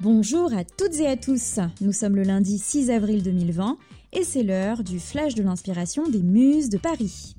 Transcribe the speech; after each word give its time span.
Bonjour 0.00 0.52
à 0.52 0.64
toutes 0.64 0.98
et 0.98 1.06
à 1.06 1.16
tous, 1.16 1.60
nous 1.80 1.92
sommes 1.92 2.16
le 2.16 2.24
lundi 2.24 2.58
6 2.58 2.90
avril 2.90 3.22
2020 3.22 3.78
et 4.12 4.24
c'est 4.24 4.42
l'heure 4.42 4.82
du 4.82 4.98
flash 4.98 5.36
de 5.36 5.42
l'inspiration 5.44 6.08
des 6.08 6.22
muses 6.22 6.68
de 6.68 6.78
Paris. 6.78 7.36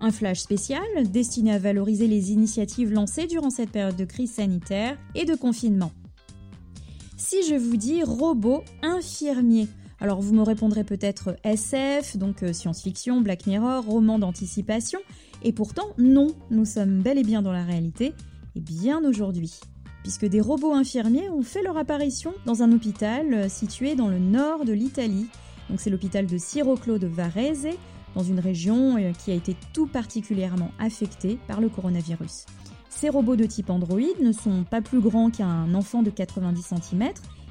Un 0.00 0.10
flash 0.10 0.38
spécial 0.38 0.82
destiné 1.12 1.52
à 1.52 1.58
valoriser 1.58 2.06
les 2.06 2.32
initiatives 2.32 2.90
lancées 2.90 3.26
durant 3.26 3.50
cette 3.50 3.70
période 3.70 3.94
de 3.94 4.06
crise 4.06 4.32
sanitaire 4.32 4.96
et 5.14 5.26
de 5.26 5.34
confinement. 5.34 5.92
Si 7.18 7.46
je 7.46 7.54
vous 7.54 7.76
dis 7.76 8.02
robot 8.02 8.64
infirmier, 8.80 9.68
alors 10.00 10.22
vous 10.22 10.34
me 10.34 10.42
répondrez 10.42 10.84
peut-être 10.84 11.36
SF, 11.44 12.16
donc 12.16 12.42
euh, 12.42 12.54
science-fiction, 12.54 13.20
Black 13.20 13.46
Mirror, 13.46 13.84
roman 13.84 14.18
d'anticipation, 14.18 15.00
et 15.42 15.52
pourtant 15.52 15.90
non, 15.98 16.28
nous 16.50 16.64
sommes 16.64 17.02
bel 17.02 17.18
et 17.18 17.24
bien 17.24 17.42
dans 17.42 17.52
la 17.52 17.64
réalité, 17.64 18.14
et 18.56 18.60
bien 18.60 19.04
aujourd'hui 19.04 19.60
puisque 20.08 20.24
des 20.24 20.40
robots 20.40 20.72
infirmiers 20.72 21.28
ont 21.28 21.42
fait 21.42 21.62
leur 21.62 21.76
apparition 21.76 22.32
dans 22.46 22.62
un 22.62 22.72
hôpital 22.72 23.34
euh, 23.34 23.48
situé 23.50 23.94
dans 23.94 24.08
le 24.08 24.18
nord 24.18 24.64
de 24.64 24.72
l'Italie. 24.72 25.26
C'est 25.76 25.90
l'hôpital 25.90 26.24
de 26.24 26.38
Siroclo 26.38 26.96
de 26.96 27.06
Varese, 27.06 27.68
dans 28.14 28.22
une 28.22 28.40
région 28.40 28.96
euh, 28.96 29.12
qui 29.12 29.32
a 29.32 29.34
été 29.34 29.54
tout 29.74 29.86
particulièrement 29.86 30.70
affectée 30.78 31.38
par 31.46 31.60
le 31.60 31.68
coronavirus. 31.68 32.46
Ces 32.88 33.10
robots 33.10 33.36
de 33.36 33.44
type 33.44 33.68
Android 33.68 34.00
ne 34.22 34.32
sont 34.32 34.64
pas 34.64 34.80
plus 34.80 35.00
grands 35.00 35.28
qu'un 35.28 35.74
enfant 35.74 36.02
de 36.02 36.08
90 36.08 36.72
cm 36.80 37.10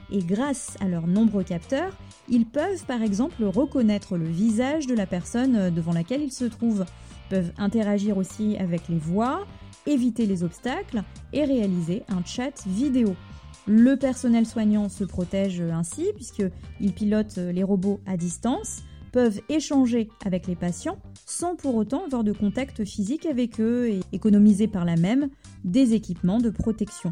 et 0.10 0.24
grâce 0.24 0.78
à 0.80 0.88
leurs 0.88 1.06
nombreux 1.06 1.44
capteurs, 1.44 1.96
ils 2.28 2.48
peuvent 2.48 2.84
par 2.88 3.04
exemple 3.04 3.44
reconnaître 3.44 4.18
le 4.18 4.26
visage 4.26 4.88
de 4.88 4.96
la 4.96 5.06
personne 5.06 5.56
euh, 5.58 5.70
devant 5.70 5.94
laquelle 5.94 6.24
ils 6.24 6.34
se 6.34 6.46
trouvent, 6.46 6.86
peuvent 7.30 7.52
interagir 7.60 8.18
aussi 8.18 8.58
avec 8.58 8.88
les 8.90 8.98
voix, 8.98 9.46
éviter 9.88 10.26
les 10.26 10.44
obstacles 10.44 11.04
et 11.34 11.44
réaliser 11.44 12.04
un 12.10 12.24
chat 12.24 12.66
vidéo. 12.68 13.16
Le 13.66 13.96
personnel 13.96 14.46
soignant 14.46 14.90
se 14.90 15.04
protège 15.04 15.62
ainsi 15.62 16.08
puisqu'ils 16.16 16.94
pilotent 16.94 17.38
les 17.38 17.64
robots 17.64 18.00
à 18.06 18.16
distance, 18.16 18.84
peuvent 19.12 19.42
échanger 19.50 20.10
avec 20.26 20.48
les 20.48 20.56
patients 20.56 21.00
sans 21.26 21.56
pour 21.56 21.76
autant 21.76 22.06
avoir 22.06 22.24
de 22.24 22.32
contact 22.32 22.86
physique 22.86 23.26
avec 23.26 23.60
eux 23.60 23.90
et 23.90 24.00
économiser 24.12 24.68
par 24.68 24.86
là 24.86 24.96
même 24.96 25.30
des 25.64 25.94
équipements 25.94 26.40
de 26.40 26.50
protection. 26.50 27.12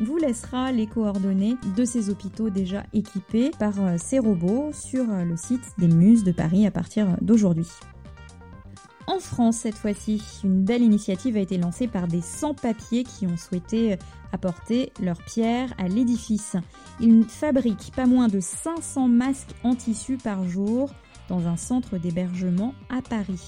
On 0.00 0.04
vous 0.04 0.16
laissera 0.16 0.72
les 0.72 0.86
coordonnées 0.86 1.54
de 1.76 1.84
ces 1.84 2.10
hôpitaux 2.10 2.50
déjà 2.50 2.84
équipés 2.92 3.52
par 3.58 3.80
euh, 3.80 3.94
ces 3.96 4.18
robots 4.18 4.70
sur 4.72 5.08
euh, 5.08 5.24
le 5.24 5.36
site 5.36 5.62
des 5.78 5.86
Muses 5.86 6.24
de 6.24 6.32
Paris 6.32 6.66
à 6.66 6.72
partir 6.72 7.16
d'aujourd'hui. 7.20 7.68
En 9.06 9.18
France, 9.18 9.58
cette 9.58 9.76
fois-ci, 9.76 10.22
une 10.44 10.64
belle 10.64 10.82
initiative 10.82 11.36
a 11.36 11.40
été 11.40 11.58
lancée 11.58 11.88
par 11.88 12.08
des 12.08 12.22
sans-papiers 12.22 13.04
qui 13.04 13.26
ont 13.26 13.36
souhaité 13.36 13.98
apporter 14.32 14.92
leur 15.00 15.18
pierre 15.22 15.74
à 15.78 15.88
l'édifice. 15.88 16.56
Ils 17.00 17.24
fabriquent 17.24 17.92
pas 17.94 18.06
moins 18.06 18.28
de 18.28 18.40
500 18.40 19.08
masques 19.08 19.54
en 19.62 19.74
tissu 19.74 20.16
par 20.16 20.48
jour 20.48 20.90
dans 21.28 21.46
un 21.46 21.56
centre 21.56 21.98
d'hébergement 21.98 22.74
à 22.88 23.02
Paris. 23.02 23.42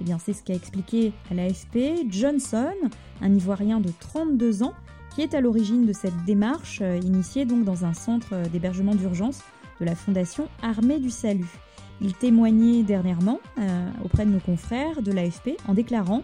Eh 0.00 0.04
bien, 0.04 0.18
c'est 0.18 0.32
ce 0.32 0.42
qu'a 0.42 0.54
expliqué 0.54 1.12
à 1.30 1.34
l'AFP 1.34 2.06
Johnson, 2.08 2.72
un 3.20 3.34
Ivoirien 3.34 3.80
de 3.80 3.90
32 3.98 4.62
ans, 4.62 4.74
qui 5.14 5.22
est 5.22 5.34
à 5.34 5.40
l'origine 5.40 5.86
de 5.86 5.92
cette 5.92 6.24
démarche 6.24 6.78
euh, 6.82 6.98
initiée 6.98 7.44
donc 7.44 7.64
dans 7.64 7.84
un 7.84 7.94
centre 7.94 8.48
d'hébergement 8.50 8.94
d'urgence 8.94 9.40
de 9.80 9.84
la 9.84 9.96
Fondation 9.96 10.48
Armée 10.62 11.00
du 11.00 11.10
Salut. 11.10 11.50
Il 12.02 12.14
témoignait 12.14 12.82
dernièrement 12.82 13.40
euh, 13.58 13.90
auprès 14.04 14.24
de 14.24 14.30
nos 14.30 14.40
confrères 14.40 15.02
de 15.02 15.12
l'AFP 15.12 15.50
en 15.68 15.74
déclarant 15.74 16.22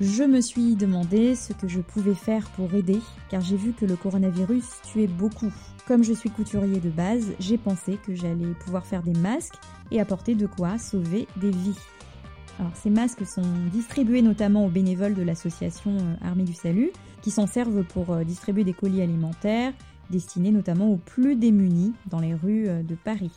Je 0.00 0.24
me 0.24 0.40
suis 0.40 0.74
demandé 0.74 1.36
ce 1.36 1.52
que 1.52 1.68
je 1.68 1.80
pouvais 1.80 2.14
faire 2.14 2.48
pour 2.50 2.74
aider, 2.74 3.00
car 3.28 3.40
j'ai 3.40 3.56
vu 3.56 3.72
que 3.72 3.84
le 3.84 3.94
coronavirus 3.94 4.64
tuait 4.82 5.06
beaucoup. 5.06 5.52
Comme 5.86 6.02
je 6.02 6.12
suis 6.12 6.30
couturier 6.30 6.80
de 6.80 6.90
base, 6.90 7.32
j'ai 7.38 7.56
pensé 7.56 7.98
que 8.04 8.16
j'allais 8.16 8.52
pouvoir 8.64 8.84
faire 8.84 9.02
des 9.02 9.12
masques 9.12 9.54
et 9.92 10.00
apporter 10.00 10.34
de 10.34 10.46
quoi 10.46 10.76
sauver 10.78 11.28
des 11.36 11.50
vies. 11.50 11.78
Alors, 12.58 12.72
ces 12.74 12.90
masques 12.90 13.26
sont 13.26 13.42
distribués 13.70 14.22
notamment 14.22 14.66
aux 14.66 14.70
bénévoles 14.70 15.14
de 15.14 15.22
l'association 15.22 15.96
euh, 15.98 16.26
Armée 16.26 16.44
du 16.44 16.54
Salut, 16.54 16.90
qui 17.22 17.30
s'en 17.30 17.46
servent 17.46 17.84
pour 17.84 18.10
euh, 18.10 18.24
distribuer 18.24 18.64
des 18.64 18.72
colis 18.72 19.02
alimentaires 19.02 19.72
destinés 20.10 20.52
notamment 20.52 20.88
aux 20.88 20.96
plus 20.96 21.36
démunis 21.36 21.92
dans 22.06 22.20
les 22.20 22.32
rues 22.32 22.68
de 22.84 22.94
Paris. 22.94 23.32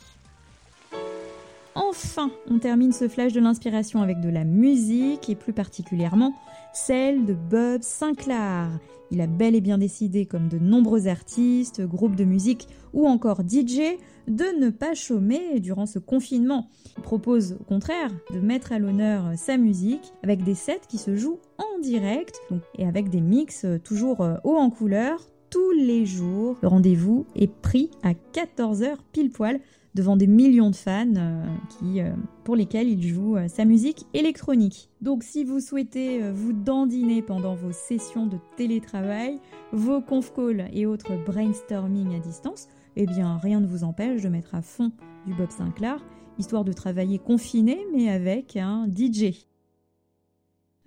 Enfin, 1.74 2.30
on 2.48 2.58
termine 2.58 2.92
ce 2.92 3.08
flash 3.08 3.32
de 3.32 3.40
l'inspiration 3.40 4.02
avec 4.02 4.20
de 4.20 4.28
la 4.28 4.44
musique 4.44 5.30
et 5.30 5.36
plus 5.36 5.52
particulièrement 5.52 6.34
celle 6.72 7.24
de 7.24 7.34
Bob 7.34 7.82
Sinclair. 7.82 8.68
Il 9.12 9.20
a 9.20 9.26
bel 9.26 9.56
et 9.56 9.60
bien 9.60 9.78
décidé, 9.78 10.24
comme 10.24 10.48
de 10.48 10.58
nombreux 10.58 11.08
artistes, 11.08 11.80
groupes 11.82 12.14
de 12.14 12.24
musique 12.24 12.68
ou 12.92 13.08
encore 13.08 13.40
DJ, 13.40 13.98
de 14.28 14.60
ne 14.60 14.70
pas 14.70 14.94
chômer 14.94 15.58
durant 15.58 15.86
ce 15.86 15.98
confinement. 15.98 16.68
Il 16.96 17.02
propose 17.02 17.56
au 17.60 17.64
contraire 17.64 18.10
de 18.32 18.38
mettre 18.38 18.72
à 18.72 18.78
l'honneur 18.78 19.32
sa 19.36 19.56
musique 19.56 20.12
avec 20.22 20.44
des 20.44 20.54
sets 20.54 20.82
qui 20.88 20.98
se 20.98 21.16
jouent 21.16 21.40
en 21.58 21.80
direct 21.80 22.40
et 22.78 22.86
avec 22.86 23.10
des 23.10 23.20
mix 23.20 23.66
toujours 23.82 24.20
euh, 24.20 24.36
haut 24.44 24.56
en 24.56 24.70
couleur 24.70 25.26
tous 25.50 25.72
les 25.72 26.06
jours. 26.06 26.56
Le 26.62 26.68
rendez-vous 26.68 27.26
est 27.34 27.52
pris 27.52 27.90
à 28.02 28.12
14h 28.12 28.96
pile 29.12 29.30
poil 29.30 29.60
devant 29.94 30.16
des 30.16 30.28
millions 30.28 30.70
de 30.70 30.76
fans 30.76 31.06
euh, 31.16 31.44
euh, 31.82 32.12
pour 32.44 32.54
lesquels 32.54 32.88
il 32.88 33.02
joue 33.02 33.36
euh, 33.36 33.48
sa 33.48 33.64
musique 33.64 34.06
électronique. 34.14 34.88
Donc 35.00 35.24
si 35.24 35.44
vous 35.44 35.60
souhaitez 35.60 36.20
vous 36.30 36.52
dandiner 36.52 37.22
pendant 37.22 37.54
vos 37.54 37.72
sessions 37.72 38.26
de 38.26 38.38
télétravail, 38.56 39.40
vos 39.72 40.00
conf 40.00 40.32
calls 40.32 40.68
et 40.72 40.86
autres 40.86 41.12
brainstorming 41.24 42.14
à 42.14 42.20
distance, 42.20 42.68
eh 42.96 43.06
bien 43.06 43.38
rien 43.38 43.60
ne 43.60 43.66
vous 43.66 43.84
empêche 43.84 44.22
de 44.22 44.28
mettre 44.28 44.54
à 44.54 44.62
fond 44.62 44.92
du 45.26 45.34
Bob 45.34 45.50
Sinclair, 45.50 46.04
histoire 46.38 46.64
de 46.64 46.72
travailler 46.72 47.18
confiné 47.18 47.84
mais 47.92 48.10
avec 48.10 48.56
un 48.56 48.86
DJ. 48.86 49.49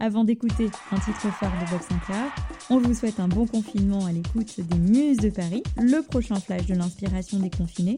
Avant 0.03 0.25
d'écouter 0.25 0.69
un 0.91 0.99
titre 0.99 1.31
phare 1.39 1.53
de 1.63 1.71
Bob 1.71 1.79
Sinclair, 1.79 2.25
on 2.69 2.77
vous 2.77 2.93
souhaite 2.93 3.21
un 3.21 3.29
bon 3.29 3.45
confinement 3.45 4.05
à 4.05 4.11
l'écoute 4.11 4.59
des 4.59 4.77
Muses 4.77 5.15
de 5.15 5.29
Paris. 5.29 5.63
Le 5.77 6.01
prochain 6.01 6.35
flash 6.35 6.65
de 6.65 6.73
l'inspiration 6.73 7.39
des 7.39 7.49
confinés, 7.49 7.97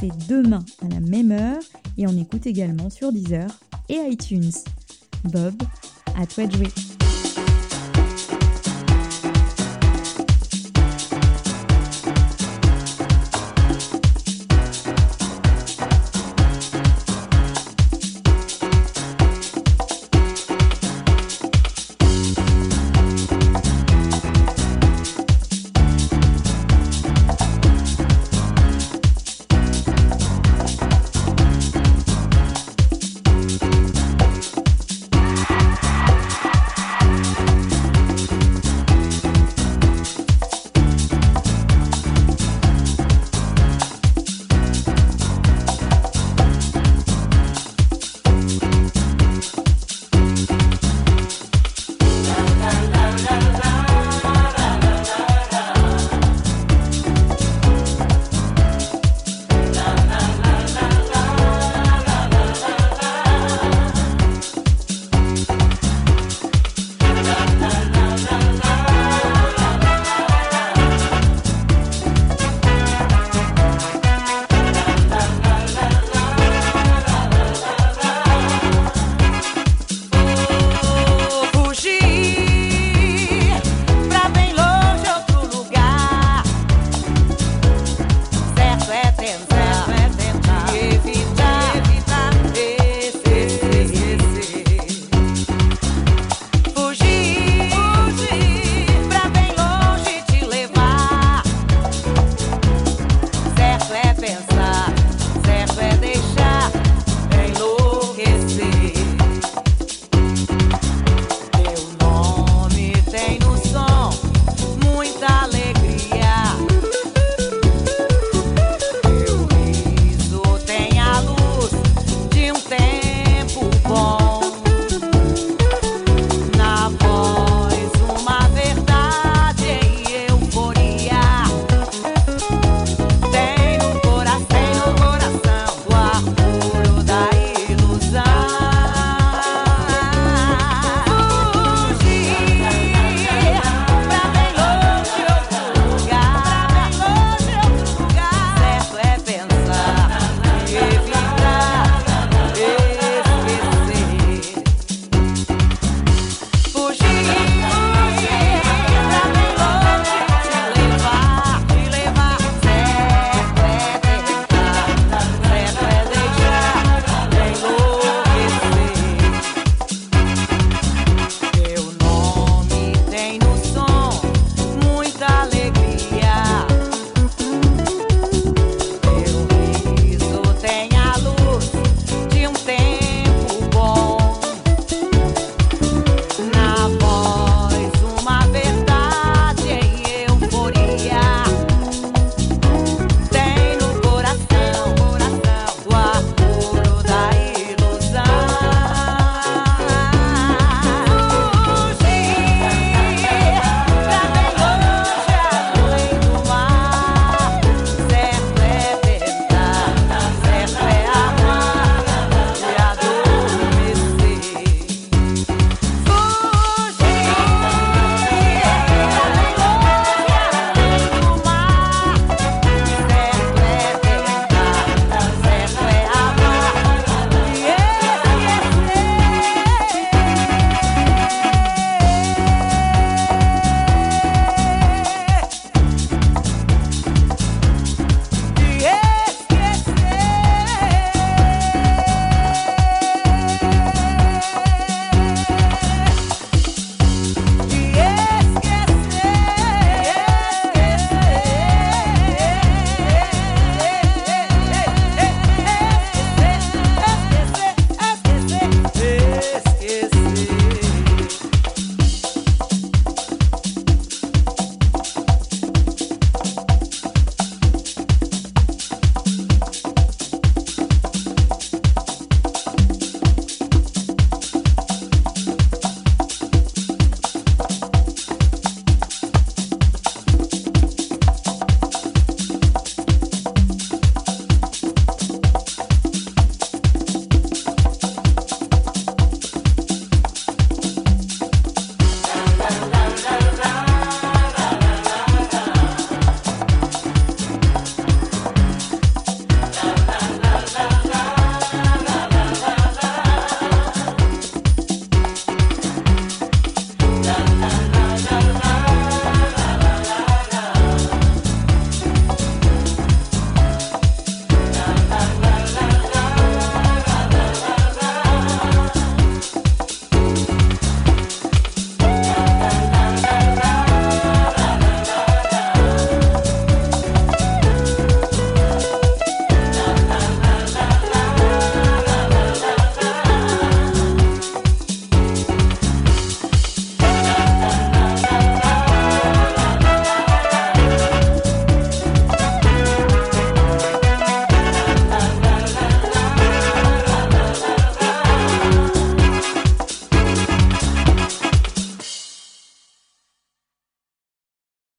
c'est 0.00 0.10
demain 0.28 0.64
à 0.84 0.88
la 0.88 0.98
même 0.98 1.30
heure 1.30 1.62
et 1.96 2.08
on 2.08 2.20
écoute 2.20 2.48
également 2.48 2.90
sur 2.90 3.12
Deezer 3.12 3.46
et 3.88 3.98
iTunes. 4.10 4.50
Bob, 5.22 5.54
à 6.20 6.26
toi 6.26 6.48
de 6.48 6.56
jouer. 6.56 6.83